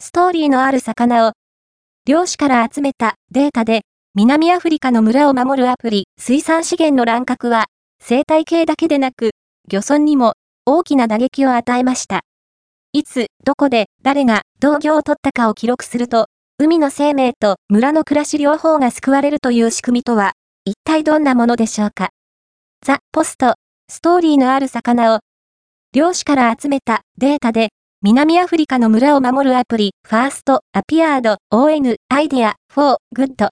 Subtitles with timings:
[0.00, 1.32] ストーリーのある魚を、
[2.06, 3.82] 漁師から集めたデータで、
[4.14, 7.66] 南アフリカの村を守るアプリ、水産資源の乱獲は、
[8.00, 9.30] 生態系だけでなく、
[9.68, 10.34] 漁村にも
[10.64, 12.20] 大きな打撃を与えました。
[12.92, 16.26] いつ、どこで、誰が、同業を取ったかを記録すると、
[16.58, 20.32] 海の生命と村の暮らし両方が救われるという仕組みとは、
[20.64, 22.10] 一体どんなものでしょうか？
[22.84, 23.54] ザ・ポスト、
[23.90, 25.20] ストーリーのある魚を、
[25.92, 27.70] 漁師から集めたデータで、
[28.00, 33.46] 南アフリカの村を守るアプリ、ファースト、アピアード、ON、アイデア、フォー、グッド。